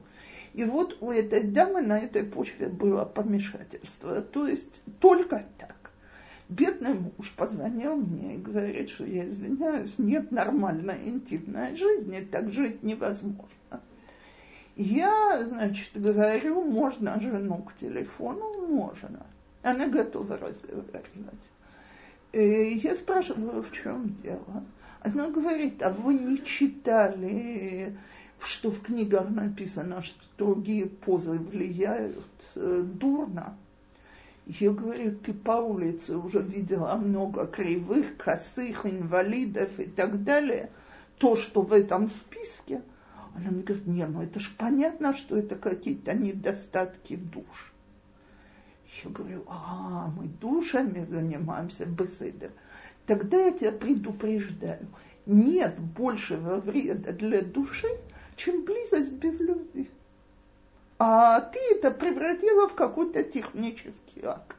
[0.53, 4.21] И вот у этой дамы на этой почве было помешательство.
[4.21, 5.77] То есть только так.
[6.51, 12.83] Бедный муж позвонил мне и говорит, что я извиняюсь, нет нормальной интимной жизни, так жить
[12.83, 13.49] невозможно.
[14.83, 18.67] Я, значит, говорю, можно жену к телефону?
[18.67, 19.27] Можно.
[19.61, 21.05] Она готова разговаривать.
[22.33, 24.65] И я спрашиваю, в чем дело?
[25.01, 27.95] Она говорит, а вы не читали,
[28.43, 33.59] что в книгах написано, что другие позы влияют э, дурно?
[34.47, 40.71] Я говорю, ты по улице уже видела много кривых, косых, инвалидов и так далее.
[41.19, 42.81] То, что в этом списке.
[43.35, 47.73] Она мне говорит, не, ну это ж понятно, что это какие-то недостатки душ.
[49.05, 52.51] Я говорю, а, мы душами занимаемся, беседой
[53.11, 54.87] тогда я тебя предупреждаю.
[55.27, 57.89] Нет большего вреда для души,
[58.37, 59.91] чем близость без любви.
[61.01, 64.57] А ты это превратила в какой-то технический акт.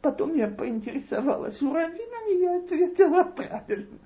[0.00, 3.98] Потом я поинтересовалась у Равина, и я ответила правильно.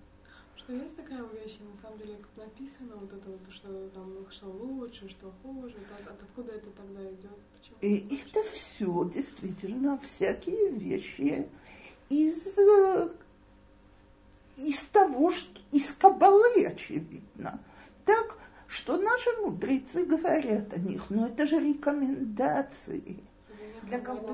[0.66, 4.46] Что есть такая вещь, на самом деле, как написано, вот это вот, что там, что
[4.46, 7.38] лучше, что хуже, от, от откуда это тогда идет?
[7.56, 7.76] Почему?
[7.82, 11.48] И это все действительно всякие вещи
[12.08, 12.48] из
[14.56, 17.60] из того, что из кабалы, очевидно.
[18.04, 23.22] Так, что наши мудрецы говорят о них, но это же рекомендации.
[23.84, 24.32] Для кого?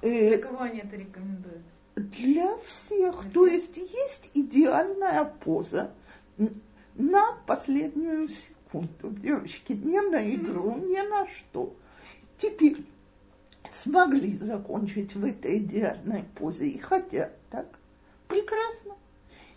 [0.00, 1.62] Э, для кого они это рекомендуют?
[1.94, 3.24] Для всех.
[3.32, 5.92] То есть есть идеальная поза
[6.94, 9.10] на последнюю секунду.
[9.20, 11.74] Девочки, не на игру, ни на что.
[12.38, 12.84] Теперь
[13.70, 17.66] смогли закончить в этой идеальной позе и хотят, так?
[18.26, 18.94] Прекрасно.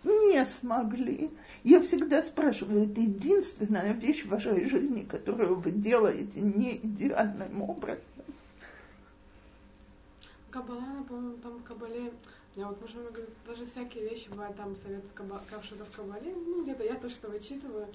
[0.03, 1.31] Не смогли.
[1.63, 8.03] Я всегда спрашиваю, это единственная вещь в вашей жизни, которую вы делаете не идеальным образом.
[10.55, 12.13] Кабала, по-моему, там в Кабале,
[12.55, 16.63] я вот муж говорит, даже всякие вещи бывают там совет как что-то в Кабале, ну
[16.63, 17.87] где-то я то, что вычитываю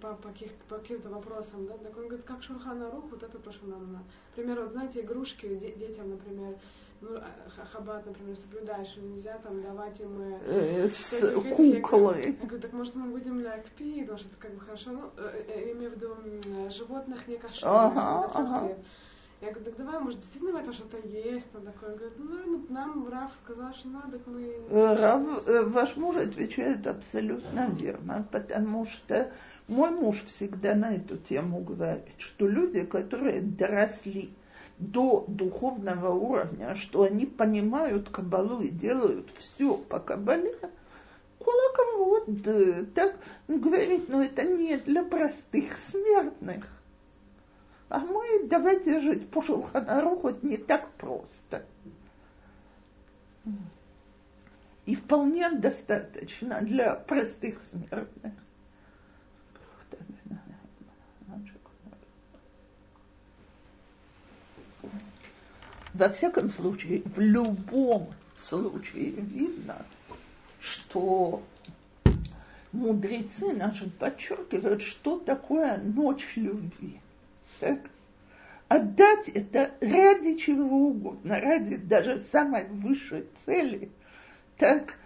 [0.00, 3.36] по, по, каких, по каким-то вопросам, да, так он говорит, как Шурхана Рух, вот это
[3.36, 4.04] то, что нам надо.
[4.36, 6.54] Например, вот знаете, игрушки детям, например,
[7.00, 12.36] ну, а, хабат, например, соблюдаешь, нельзя там давать им э, с куклой.
[12.40, 15.44] Я говорю, так может мы будем лякпи, потому что это как бы хорошо, ну, э,
[15.48, 17.66] э, имею в виду животных не кошер.
[17.66, 18.76] Ага, ага.
[19.42, 21.48] Я говорю, так давай, может, действительно в этом что-то есть?
[21.54, 24.56] Он такой говорит, ну, ну нам Раф сказал, что надо, мы...
[24.70, 29.32] Раф, ваш муж отвечает абсолютно верно, потому что
[29.66, 34.32] мой муж всегда на эту тему говорит, что люди, которые доросли
[34.78, 40.56] до духовного уровня, что они понимают Кабалу и делают все по Кабале,
[42.22, 43.16] вот так
[43.48, 46.66] говорит, но это не для простых смертных.
[47.92, 51.62] А мы давайте жить по Шулханаруху не так просто.
[54.86, 58.32] И вполне достаточно для простых смертных.
[65.92, 69.84] Во всяком случае, в любом случае видно,
[70.60, 71.42] что
[72.72, 77.02] мудрецы наши подчеркивают, что такое ночь любви
[77.62, 77.78] так?
[78.66, 83.92] Отдать это ради чего угодно, ради даже самой высшей цели,
[84.58, 84.98] так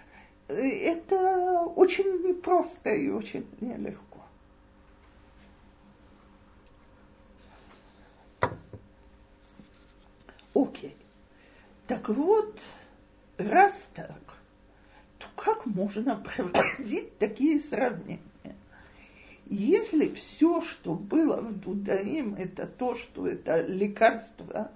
[0.48, 4.22] э, это очень непросто и очень нелегко.
[10.54, 10.96] Окей.
[11.86, 12.58] Так вот,
[13.36, 14.22] раз так,
[15.18, 18.20] то как можно проводить такие сравнения?
[19.48, 24.72] Если все, что было в Дудаим, это то, что это лекарство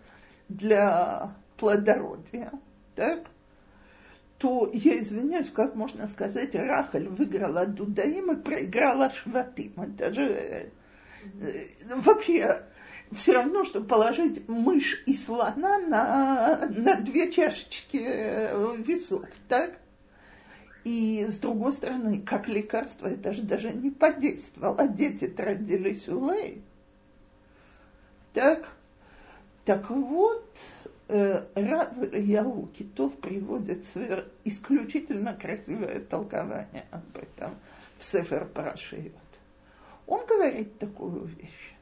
[0.48, 2.52] для плодородия,
[2.94, 3.24] так,
[4.38, 9.72] то, я извиняюсь, как можно сказать, Рахаль выиграла Дудаим и проиграла Шватим.
[9.76, 10.70] Это же э,
[11.96, 12.62] вообще
[13.10, 17.96] все равно, что положить мышь и слона на, на две чашечки
[18.82, 19.79] весов, так?
[20.84, 24.88] И с другой стороны, как лекарство, это же даже не подействовало.
[24.88, 26.62] Дети родились у Лей.
[28.32, 28.68] Так,
[29.64, 30.56] так вот,
[31.08, 33.84] э, Рав Яу Китов приводит
[34.44, 37.56] исключительно красивое толкование об этом
[37.98, 39.12] в Сефер Парашиот.
[40.06, 41.74] Он говорит такую вещь.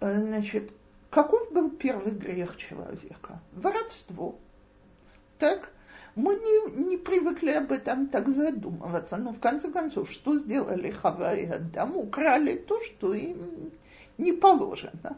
[0.00, 0.72] Э, значит,
[1.08, 3.40] каков был первый грех человека?
[3.52, 4.36] Воровство.
[5.38, 5.72] Так?
[6.14, 11.34] Мы не, не привыкли об этом так задумываться, но в конце концов, что сделали Хава
[11.34, 11.96] и Адам?
[11.96, 13.70] Украли то, что им
[14.18, 15.16] не положено.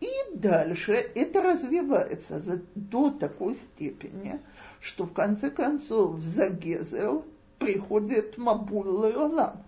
[0.00, 2.40] И дальше это развивается
[2.74, 4.40] до такой степени,
[4.80, 7.24] что в конце концов за Гезел
[7.58, 9.62] приходит Мабул Леолам.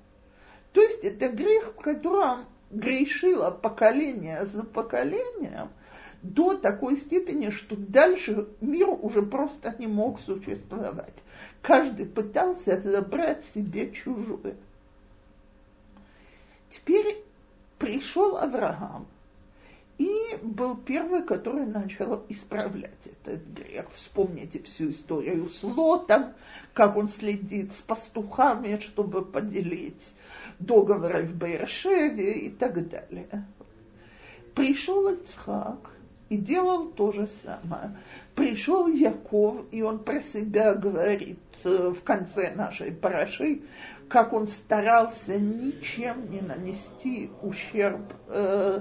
[0.73, 5.71] То есть это грех, в котором грешило поколение за поколением,
[6.23, 11.15] до такой степени, что дальше мир уже просто не мог существовать.
[11.63, 14.57] Каждый пытался забрать себе чужое.
[16.71, 17.23] Теперь
[17.79, 19.07] пришел Авраам
[19.99, 23.91] и был первый, который начал исправлять этот грех.
[23.95, 26.33] Вспомните всю историю с Лотом,
[26.73, 30.15] как он следит с пастухами, чтобы поделить
[30.59, 33.47] договоры в Бейршеве и так далее.
[34.55, 35.91] Пришел Ицхак,
[36.31, 37.99] и делал то же самое.
[38.35, 43.63] Пришел Яков, и он про себя говорит э, в конце нашей параши,
[44.09, 48.81] как он старался ничем не нанести ущерб, э,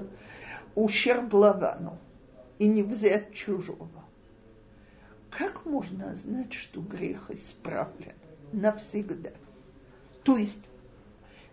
[0.76, 1.98] ущерб Лавану
[2.58, 4.04] и не взять чужого.
[5.28, 8.14] Как можно знать, что грех исправлен
[8.52, 9.30] навсегда?
[10.22, 10.69] То есть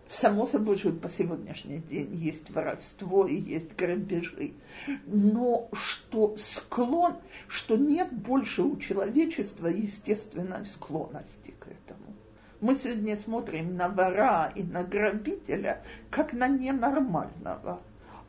[0.10, 4.54] Само собой, что по сегодняшний день есть воровство и есть грабежи.
[5.06, 12.16] Но что склон, что нет больше у человечества естественной склонности к этому.
[12.62, 17.82] Мы сегодня смотрим на вора и на грабителя как на ненормального.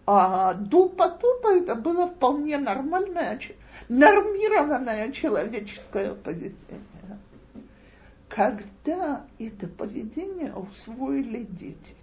[0.05, 3.39] А до потопа это было вполне нормальное,
[3.89, 6.98] нормированное человеческое поведение
[8.29, 11.97] когда это поведение усвоили дети.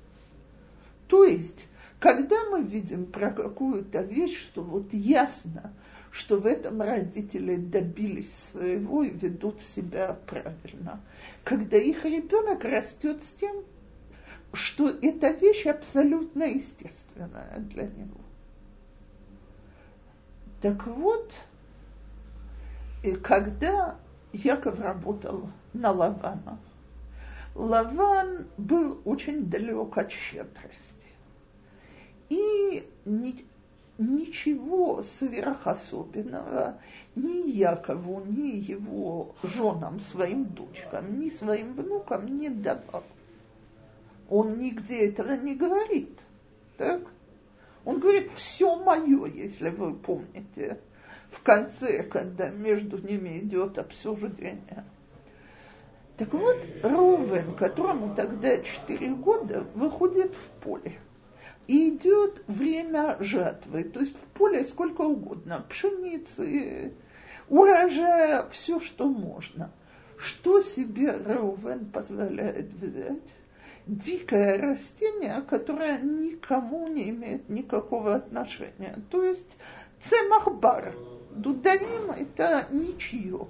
[1.08, 1.68] То есть,
[2.00, 5.74] когда мы видим про какую-то вещь, что вот ясно,
[6.12, 11.02] что в этом родители добились своего и ведут себя правильно.
[11.44, 13.64] Когда их ребенок растет с тем,
[14.54, 18.22] что эта вещь абсолютно естественная для него.
[20.62, 21.34] Так вот,
[23.04, 24.00] и когда
[24.44, 26.60] Яков работал на Лавана.
[27.56, 30.76] Лаван был очень далек от щедрости.
[32.30, 33.46] И ни,
[33.98, 36.78] ничего сверхособенного
[37.16, 43.04] ни Якову, ни его женам, своим дочкам, ни своим внукам не давал.
[44.30, 46.20] Он нигде этого не говорит.
[46.78, 47.02] Так?
[47.86, 50.80] Он говорит, все мое, если вы помните,
[51.32, 54.86] в конце, когда между ними идет обсуждение.
[56.18, 61.00] Так вот, Рувен, которому тогда 4 года, выходит в поле.
[61.68, 66.94] И идет время жатвы, то есть в поле сколько угодно, пшеницы,
[67.50, 69.72] урожая, все, что можно.
[70.18, 73.34] Что себе Рувен позволяет взять?
[73.88, 79.00] Дикое растение, которое никому не имеет никакого отношения.
[79.12, 79.58] То есть
[80.02, 80.96] цемахбар,
[81.32, 83.48] дударим это ничье.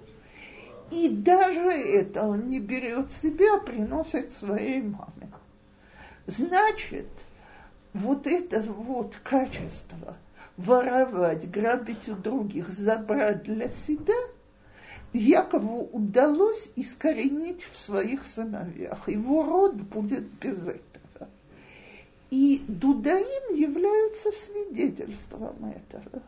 [0.92, 5.32] И даже это он не берет себе, а приносит своей маме.
[6.28, 7.08] Значит,
[7.94, 10.18] вот это вот качество
[10.58, 14.16] воровать, грабить у других, забрать для себя,
[15.14, 19.08] Якову удалось искоренить в своих сыновьях.
[19.08, 21.30] Его род будет без этого.
[22.32, 26.22] И Дудаим являются свидетельством этого.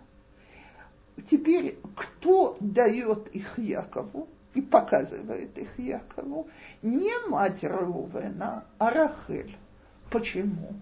[1.30, 4.28] Теперь, кто дает их Якову?
[4.57, 6.47] и показывает их Якову,
[6.82, 9.55] не мать Рувена, а Рахель.
[10.09, 10.74] Почему?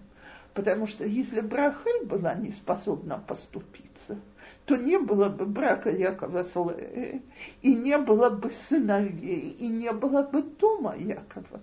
[0.54, 4.18] Потому что если бы Рахель была не способна поступиться,
[4.64, 7.22] то не было бы брака Якова с Леей,
[7.60, 11.60] и не было бы сыновей, и не было бы дома Якова.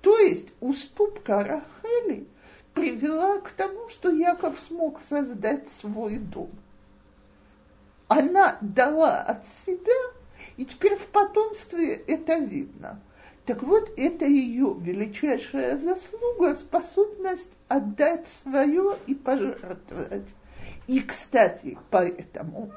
[0.00, 2.26] То есть уступка Рахели
[2.72, 6.50] привела к тому, что Яков смог создать свой дом.
[8.12, 10.12] Она дала от себя,
[10.58, 13.00] и теперь в потомстве это видно.
[13.46, 20.28] Так вот, это ее величайшая заслуга, способность отдать свое и пожертвовать.
[20.86, 22.70] И, кстати, поэтому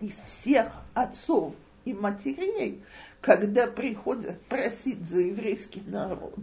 [0.00, 1.54] из всех отцов
[1.84, 2.82] и матерей,
[3.20, 6.40] когда приходят просить за еврейский народ,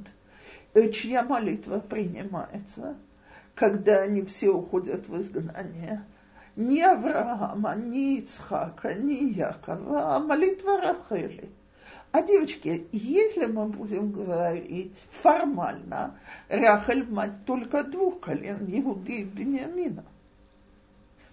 [0.73, 2.95] э, чья молитва принимается,
[3.53, 6.05] когда они все уходят в изгнание,
[6.55, 11.49] ни Авраама, ни Ицхака, ни Якова, а молитва Рахели.
[12.11, 20.05] А, девочки, если мы будем говорить формально, Рахель мать только двух колен, Иуды и Бениамина.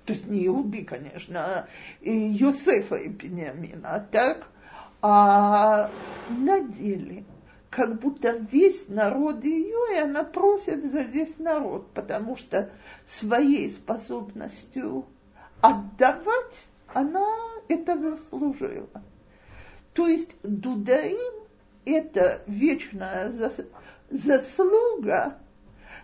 [0.07, 1.69] То есть не Иуды, конечно, а
[2.01, 4.47] Йосефа и Бениамина, так?
[5.03, 5.91] А
[6.31, 7.25] на деле
[7.71, 12.71] как будто весь народ ее, и она просит за весь народ, потому что
[13.09, 15.07] своей способностью
[15.61, 17.27] отдавать она
[17.69, 18.89] это заслужила.
[19.95, 21.45] То есть Дудаим–
[21.85, 23.31] это вечная
[24.11, 25.39] заслуга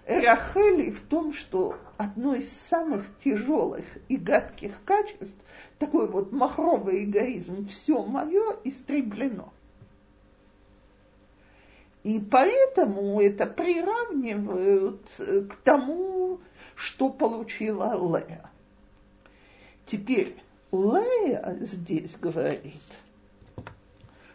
[0.07, 5.37] Рахели в том, что одно из самых тяжелых и гадких качеств,
[5.81, 9.53] такой вот махровый эгоизм, все мое истреблено.
[12.07, 16.39] И поэтому это приравнивают к тому,
[16.77, 18.49] что получила Лея.
[19.87, 20.37] Теперь
[20.71, 22.81] Лея здесь говорит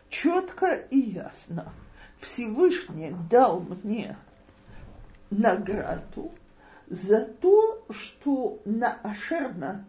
[0.09, 1.72] четко и ясно.
[2.19, 4.17] Всевышний дал мне
[5.30, 6.30] награду
[6.88, 9.86] за то, что на Ашерна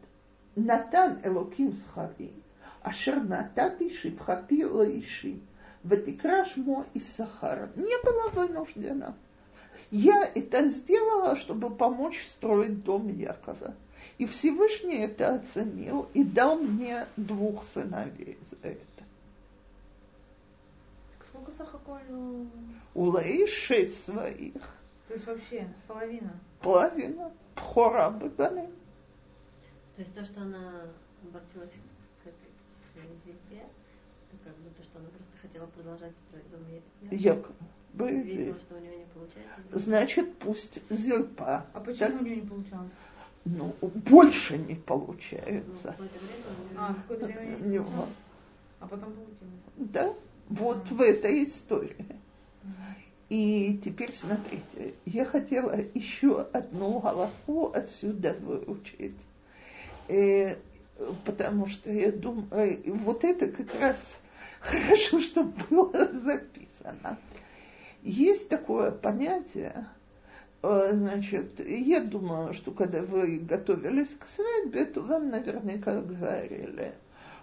[0.54, 2.32] Натан Элоким Схари,
[2.82, 4.62] Ашер Натати Шипхати
[5.84, 9.14] Лаиши, Ватикрашмо и Сахара, не была вынуждена.
[9.90, 13.74] Я это сделала, чтобы помочь строить дом Якова.
[14.18, 18.82] И Всевышний это оценил и дал мне двух сыновей за это.
[21.26, 22.02] Сколько сахаколь?
[22.94, 24.54] У Лаи шесть своих.
[25.08, 26.38] То есть вообще половина?
[26.60, 27.32] Половина.
[27.54, 28.70] Пхора Бабалин.
[29.96, 30.86] То есть то, что она
[31.22, 31.70] обратилась
[32.24, 33.81] к этой земле, это
[34.44, 36.60] как бы то, что она просто хотела продолжать строить дом
[37.10, 37.54] Якова.
[37.94, 39.78] Видела, что у нее не получается.
[39.78, 41.66] Значит, пусть Зильпа.
[41.72, 42.20] А почему так?
[42.20, 42.92] у нее не получалось?
[43.44, 45.94] Ну, больше не получается.
[45.98, 48.08] Ну, какое-то время А, какое-то время не получалось.
[48.80, 49.62] А потом получилось.
[49.76, 50.14] Да,
[50.48, 50.94] вот а.
[50.94, 52.06] в этой истории.
[53.28, 59.16] И теперь смотрите, я хотела еще одну галаху отсюда выучить,
[60.08, 60.56] э,
[61.24, 62.46] потому что я думаю,
[62.84, 64.20] вот это как раз
[64.62, 67.18] хорошо, что было записано.
[68.02, 69.86] Есть такое понятие,
[70.62, 76.94] э, значит, я думаю, что когда вы готовились к свадьбе, то вам наверняка говорили,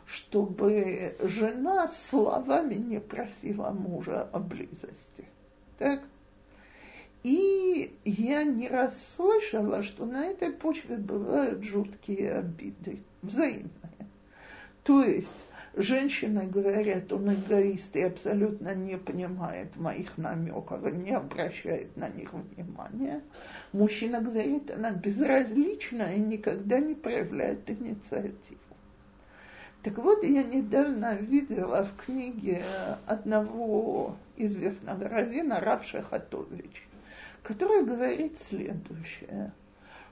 [0.05, 5.25] чтобы жена словами не просила мужа о близости.
[5.77, 6.01] Так?
[7.23, 13.69] И я не раз слышала, что на этой почве бывают жуткие обиды, взаимные.
[14.83, 15.29] То есть
[15.75, 23.21] женщины говорят, он эгоист и абсолютно не понимает моих намеков, не обращает на них внимания.
[23.71, 28.59] Мужчина говорит, она безразлична и никогда не проявляет инициативу.
[29.83, 32.63] Так вот, я недавно видела в книге
[33.05, 36.87] одного известного раввина Рав Шахатович,
[37.43, 39.53] который говорит следующее,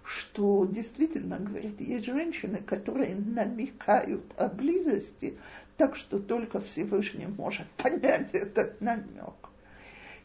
[0.07, 5.37] что действительно, говорит, есть женщины, которые намекают о близости,
[5.75, 9.35] так что только Всевышний может понять этот намек.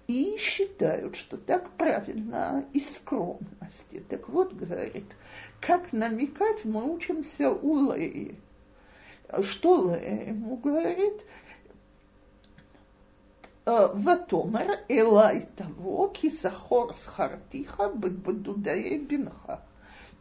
[0.07, 4.03] И считают, что так правильно из скромности.
[4.09, 5.07] Так вот, говорит,
[5.61, 8.37] как намекать мы учимся у Леи
[9.41, 11.23] что ему говорит?
[13.65, 19.63] «Э, Ватомер элай того, кисахор схартиха бедудае бинха.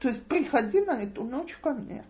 [0.02, 2.04] То есть приходи на эту ночь ко мне.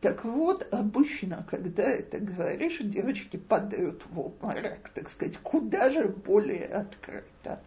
[0.00, 6.66] Так вот, обычно, когда это говоришь, девочки падают в обморок, так сказать, куда же более
[6.66, 7.60] открыто.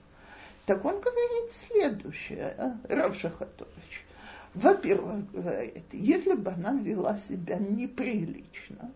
[0.65, 4.05] Так он говорит следующее, Рав Шахатович.
[4.53, 8.89] Во-первых, говорит, если бы она вела себя неприлично,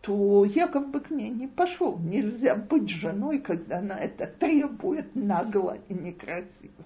[0.00, 1.98] то Яков бы к ней не пошел.
[1.98, 6.84] Нельзя быть женой, когда она это требует нагло и некрасиво.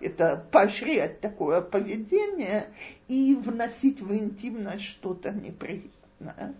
[0.00, 2.68] Это поощрять такое поведение
[3.08, 6.54] и вносить в интимность что-то неприятное.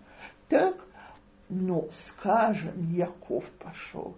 [0.47, 0.77] Так,
[1.49, 4.15] но, скажем, Яков пошел.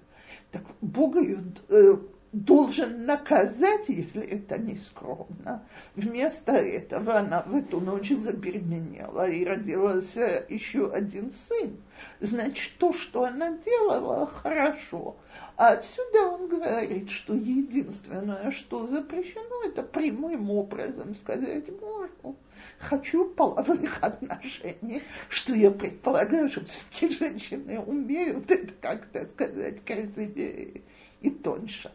[0.52, 1.98] Так Бог ее э,
[2.34, 5.64] должен наказать, если это не скромно.
[5.96, 11.78] Вместо этого она в эту ночь забеременела и родился еще один сын.
[12.20, 15.16] Значит, то, что она делала, хорошо.
[15.56, 22.36] А отсюда он говорит, что единственное, что запрещено, это прямым образом сказать мужу,
[22.80, 30.82] хочу половых отношений, что я предполагаю, что все женщины умеют это как-то сказать красивее
[31.22, 31.92] и тоньше.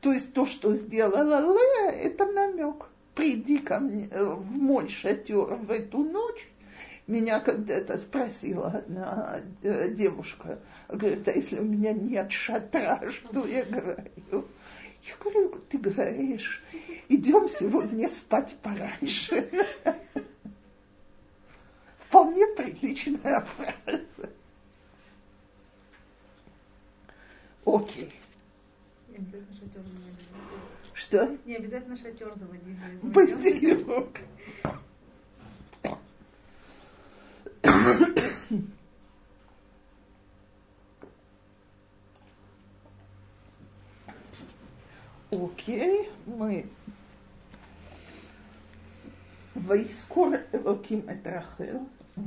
[0.00, 2.86] То есть то, что сделала Лея, это намек.
[3.14, 6.48] Приди ко мне э, в мой шатер в эту ночь.
[7.08, 13.64] Меня когда-то спросила одна э, девушка, говорит, а если у меня нет шатра, что я
[13.64, 14.46] говорю?
[15.02, 16.62] Я говорю, ты говоришь,
[17.08, 19.50] идем сегодня спать пораньше.
[22.08, 24.30] Вполне приличная фраза.
[27.64, 28.12] Окей
[29.17, 30.27] Не обязательно шатер заводить.
[30.93, 31.37] Что?
[31.45, 32.77] Не обязательно шатер заводить.
[33.03, 33.85] Быстрее.
[45.31, 46.65] Окей, мы
[49.55, 51.77] ויזכור אלוקים את רחל,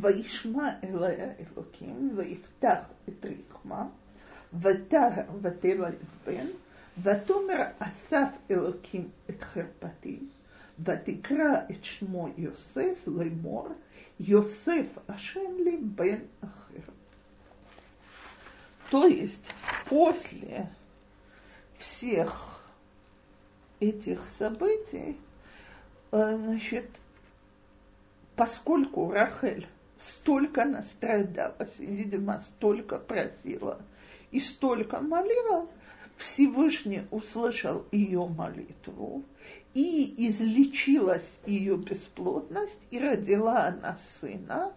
[0.01, 2.79] וישמע אליה אלוקים, ויפתח
[3.09, 3.87] את רחמה,
[4.61, 5.95] ותהר ותלד
[6.27, 6.47] בן,
[7.03, 10.19] ותאמר אסף אלוקים את חרפתי,
[10.85, 13.69] ותקרא את שמו יוסף לאמור,
[14.21, 16.93] יוסף השם לי בן אחר.
[18.91, 19.53] То есть
[19.89, 20.69] после
[21.79, 22.61] всех
[23.81, 25.19] этих событий,
[26.13, 26.89] значит,
[28.37, 29.67] поскольку Рахель
[29.99, 33.81] столько настрадалась, и, видимо, столько просила
[34.31, 35.69] и столько молила,
[36.22, 39.24] Всевышний услышал ее молитву,
[39.74, 44.74] и излечилась ее бесплодность, и родила она сына,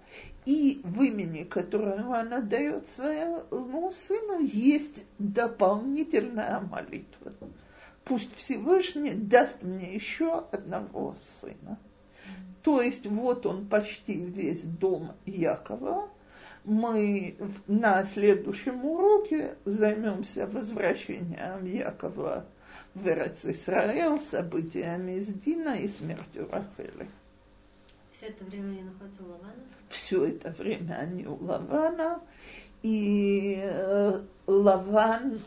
[0.46, 7.34] и в имени, которое она дает своему сыну, есть дополнительная молитва.
[8.04, 11.78] Пусть Всевышний даст мне еще одного сына.
[12.62, 16.08] То есть вот он почти весь дом Якова
[16.64, 17.36] мы
[17.66, 22.46] на следующем уроке займемся возвращением Якова
[22.94, 27.08] в Израиль, событиями из Дина и смертью Рафеля.
[28.12, 29.62] Все это время они находятся у Лавана?
[29.88, 32.22] Все это время они у Лавана.
[32.82, 35.40] И э, Лаван,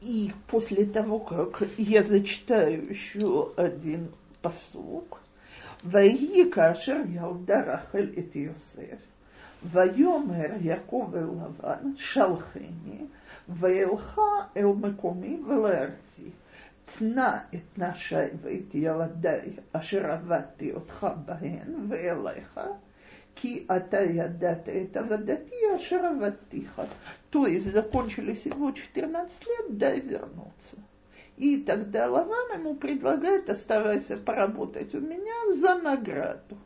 [0.00, 4.10] и после того, как я зачитаю еще один
[4.42, 5.20] посук,
[5.82, 9.00] «Ваи кашер я яударахель и Йосеф».
[9.71, 13.05] ויאמר יעקב אל לבן, שלחני,
[13.49, 14.19] ואלך
[14.57, 16.29] אל מקומי ולארצי.
[16.85, 22.59] תנה את נשי ואת ילדי אשר עבדתי אותך בהן ואליך,
[23.35, 26.81] כי אתה ידעת את עבודתי אשר עבדתיך.
[27.31, 30.77] То есть закончились его 14 лет, дай вернуться.
[31.35, 36.57] И тогда Лаван ему предлагает, оставайся поработать у меня за награду.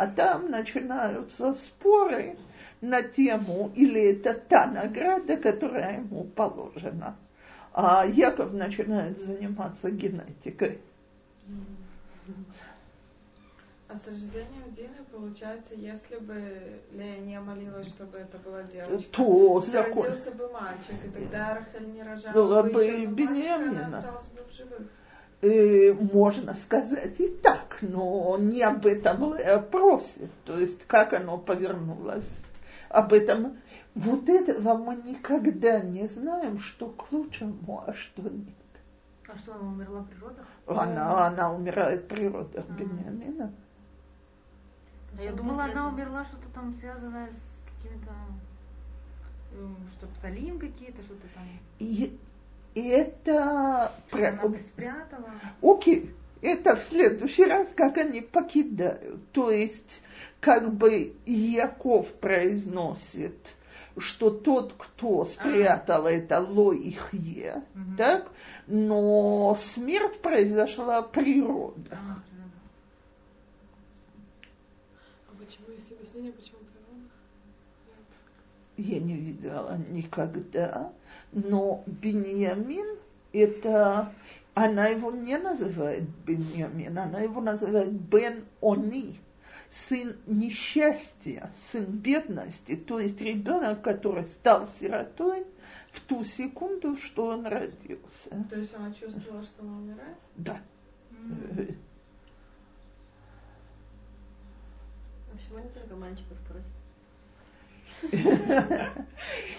[0.00, 2.38] А там начинаются споры
[2.80, 7.18] на тему, или это та награда, которая ему положена
[7.74, 10.80] а Яков начинает заниматься генетикой.
[13.88, 19.60] А с рождением Дины, получается, если бы Лея не молилась, чтобы это была девочка, то,
[19.60, 20.04] то закон...
[20.04, 24.44] родился бы мальчик, и тогда Рахель не рожала Была бы бы мальчика, она осталась бы
[24.48, 24.88] в живых.
[25.42, 30.30] Э, можно сказать и так, но не об этом Лея просит.
[30.44, 32.28] То есть, как оно повернулось.
[32.90, 33.56] Об этом
[33.94, 38.54] вот этого мы никогда не знаем, что к лучшему, а что нет.
[39.28, 40.46] А что, она умерла при родах?
[40.66, 42.72] Она, она умирает при родах А.
[42.72, 43.52] Бениамина.
[45.18, 48.12] А я думала, она умерла что-то там связанное с какими-то...
[49.58, 51.44] м, Что псалим какие-то, что-то там...
[51.78, 52.18] И
[52.74, 53.92] это...
[54.08, 55.30] Что она спрятала.
[55.62, 56.10] Окей,
[56.42, 59.20] это в следующий раз, как они покидают.
[59.32, 60.02] То есть,
[60.40, 63.36] как бы Яков произносит,
[63.98, 67.96] что тот, кто спрятал это ло их е, Мгм.
[67.96, 68.30] так,
[68.66, 71.98] но смерть произошла природа.
[71.98, 72.22] А.
[75.28, 76.58] А почему, если рождения, почему?
[78.80, 80.90] Я не видела никогда,
[81.32, 82.98] но Беньямин
[83.32, 84.14] это
[84.54, 89.20] она его не называет Беньямин, она его называет Бен Они,
[89.68, 95.46] сын несчастья, сын бедности, то есть ребенок, который стал сиротой
[95.92, 98.30] в ту секунду, что он родился.
[98.48, 100.16] То есть она чувствовала, что она умирает?
[100.36, 100.58] Да.
[101.10, 101.76] М.
[105.30, 106.79] Почему не только мальчиков просят?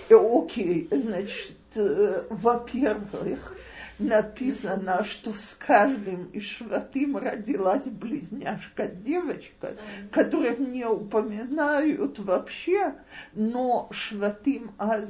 [0.09, 3.55] Окей, значит, э, во-первых,
[4.01, 9.75] написано, что с каждым из шватым родилась близняшка девочка,
[10.11, 12.95] которых не упоминают вообще,
[13.33, 15.09] но шватим аз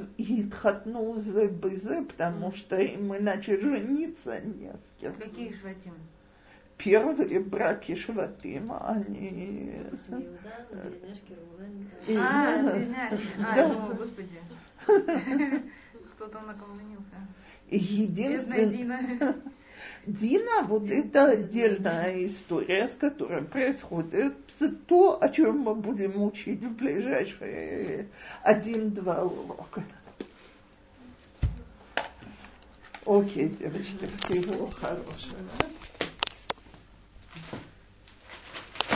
[0.61, 5.13] хатну зе бзе, потому что им иначе жениться не с кем.
[5.15, 5.93] Какие шватим?
[6.83, 9.73] Первые браки шватим, они...
[10.09, 10.21] А.
[12.17, 13.67] А, Да.
[13.67, 14.41] ну, господи.
[16.15, 17.15] Кто-то на кого женился.
[17.69, 19.35] Единственное, Дина.
[20.05, 24.35] Дина, вот это отдельная история, с которой происходит
[24.87, 28.07] то, о чем мы будем учить в ближайшие
[28.41, 29.83] один-два урока.
[33.05, 35.37] Окей, девочки, всего хорошего.